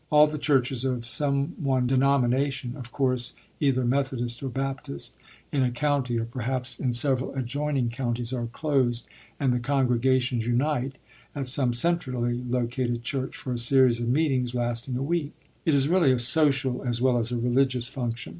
[0.09, 5.15] All the churches of some one denomination of course, either Methodist or Baptist
[5.51, 9.07] in a county, or, perhaps, in several adjoining counties, are closed,
[9.39, 10.95] and the congregations unite
[11.35, 15.33] at some centrally located church for a series of meetings lasting a week.
[15.65, 18.29] It is really a social as well as a religious function.